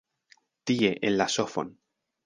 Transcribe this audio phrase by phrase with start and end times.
[0.71, 1.73] Tie en la sofon.